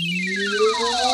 [0.00, 1.09] 上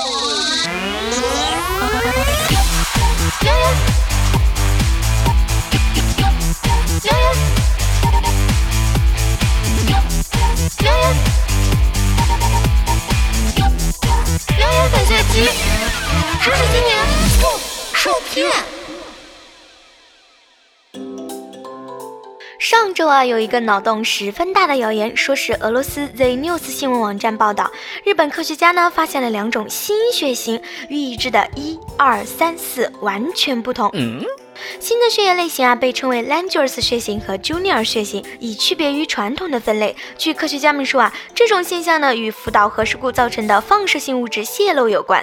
[22.97, 27.71] 周啊，有一个脑洞十分大的谣言，说是俄罗斯 The News 新闻网站报道，
[28.05, 33.93] 日本科学家呢发现了两种新血型，与已知的一二三四完全不同。
[34.81, 39.95] 新的血液类型啊，被称为 Langer's 血型和 Junior 血型，以区别于传统的分类。
[40.17, 45.23] 据科学家们说啊，这种现象呢，与福岛核事故造成的放射性物质泄漏有关。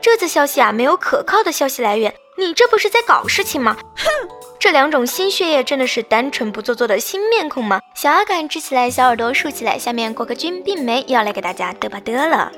[0.00, 3.76] 这则消息啊，没有可靠的消息来源，你这不是在搞事情吗？
[3.94, 4.33] 哼！
[4.64, 7.82] 这两种新血液真的是单纯不做作的新面孔吗？
[7.92, 9.78] 小阿感支起来，小耳朵竖起来。
[9.78, 12.50] 下面郭克军并没要来给大家嘚吧嘚了。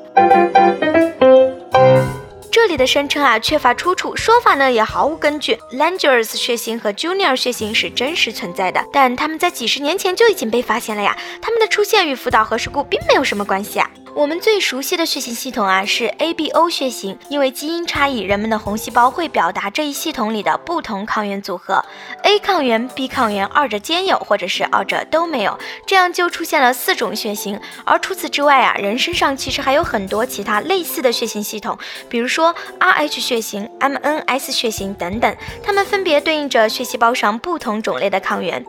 [2.53, 5.59] 这里的声称啊缺乏出处，说法呢也毫无根据。
[5.73, 11.19] Langer's 血型和 Junior 血型是真实存在的，但他们在几十年前就已经被发现了呀。
[11.43, 13.91] 他们的出现与福岛核事故并没有什么关系啊。
[14.17, 21.85] 我们最熟悉的血型系统啊是 ABO 血型，因为基因差异，人们的红细胞会表达这一系统里的不同抗原组合
[22.23, 27.61] ，A 抗原、B 抗原二者兼有，或者是二者都没有，这样就出现了四种血型。
[27.85, 31.77] 而除此之外啊，人身上其实还有很多其他类似的血型系统，
[32.09, 38.65] 比如说 Rh 血型、MNS 血型等等，它们分别对应着血细胞上不同种类的抗原。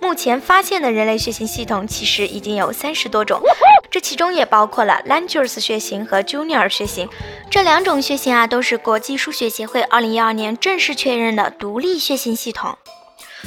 [0.00, 3.40] 目前发现的人类血型系统其实已经有三十多种，
[3.94, 7.08] 这其中也包括了 Langer's 血型和 Junior 血型。
[7.48, 12.76] 这两种血型啊，都是国际输血协会2012年正式确认的独立血型系统。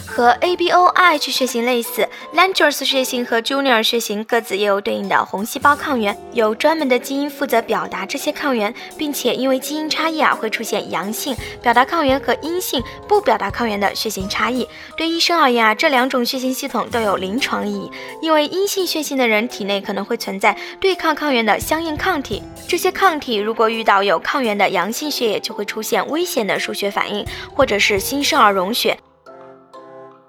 [0.06, 14.68] 和 ABOIH 血型类似，Langer's 血型和 Junior 血型各自也有对应的红细胞抗原，有专门的基因负责表达这些抗原，并且因为基因差异啊，会出现阳性表达抗原和阴性不表达抗原的血型差异。
[14.96, 17.92] 对医生而言啊，这两种血型系统都有临床意义，
[18.22, 28.98] 因为阴性血型的人体内可能会存在对抗抗原的相应抗体，这些抗体如果遇到有抗原的阳性血液，就会出现危险的输血反应，或者是新生儿溶血。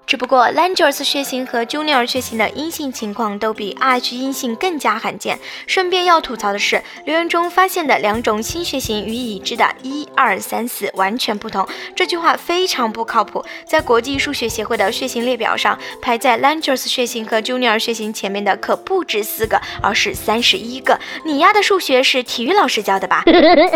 [0.09, 5.37] 只不过 Langer's 血型和 Junior 血型的阴性情况都比 Rh 阴性更加罕见。
[5.67, 13.45] 顺便要吐槽的是，留言中发现的两种新血型与已知的一二三四完全不同，这句话非常不靠谱。
[13.67, 20.99] 在国际数学协会的血型列表上，排在 Langer's 血型和 Junior 血型前面的可不止四个，而是三十一个。
[21.23, 23.23] 你丫的数学是体育老师教的吧？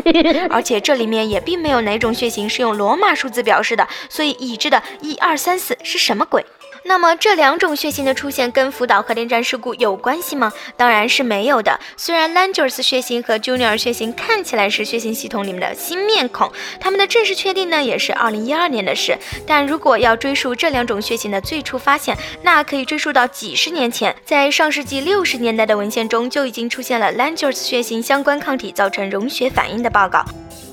[0.49, 6.22] 而且这里面也并没有哪种血型是用罗马数字表示的，所以已知的一二三四是什么？
[6.25, 6.45] 鬼，
[6.83, 10.51] 那么这两种血型的出现跟福岛核电站事故有关系吗？
[10.75, 11.79] 当然是没有的。
[11.97, 19.17] 虽然 Langer's 血型和 Junior 血型看起来是血型系统里面的新面孔，他们的正式确定呢也是二零一二年的事。
[19.47, 30.23] 但如果要追溯这两种血型的最初发现，那可以追溯到几十年前，在上世纪六十年代的文献中就已经出现了 Langer's 血型相关抗体造成溶血反应的报告。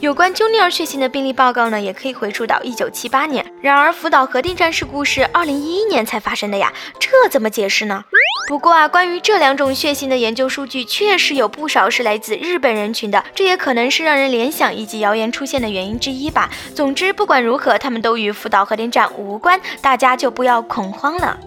[0.00, 3.44] 有关 Junior 血型的病例报告呢，也可以回溯到一九七八年。
[3.60, 8.02] 然而，福岛核电站事故是二零一一年才发生的呀，这怎么解释呢？
[8.48, 16.48] 不过啊，关于这两种血型的研究数据，确实有不少是来自日本人群的，这也可能是让人联想以及谣言出现的原因之一吧。
[16.74, 21.38] 总之，不管如何，他们都与福岛核电站无关，大家就不要恐慌了。